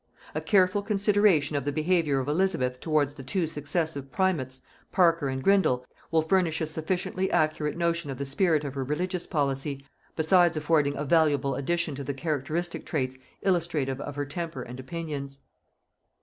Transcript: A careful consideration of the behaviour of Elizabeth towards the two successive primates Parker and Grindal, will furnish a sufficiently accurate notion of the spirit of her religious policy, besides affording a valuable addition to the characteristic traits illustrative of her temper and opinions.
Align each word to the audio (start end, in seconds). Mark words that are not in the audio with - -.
A 0.33 0.41
careful 0.41 0.81
consideration 0.81 1.55
of 1.55 1.63
the 1.63 1.71
behaviour 1.71 2.19
of 2.19 2.27
Elizabeth 2.27 2.79
towards 2.79 3.13
the 3.13 3.21
two 3.21 3.45
successive 3.45 4.11
primates 4.11 4.63
Parker 4.91 5.29
and 5.29 5.43
Grindal, 5.43 5.85
will 6.09 6.23
furnish 6.23 6.59
a 6.59 6.65
sufficiently 6.65 7.29
accurate 7.29 7.77
notion 7.77 8.09
of 8.09 8.17
the 8.17 8.25
spirit 8.25 8.63
of 8.63 8.73
her 8.73 8.83
religious 8.83 9.27
policy, 9.27 9.85
besides 10.15 10.57
affording 10.57 10.95
a 10.95 11.05
valuable 11.05 11.53
addition 11.53 11.93
to 11.93 12.03
the 12.03 12.15
characteristic 12.15 12.83
traits 12.83 13.15
illustrative 13.43 14.01
of 14.01 14.15
her 14.15 14.25
temper 14.25 14.63
and 14.63 14.79
opinions. 14.79 15.37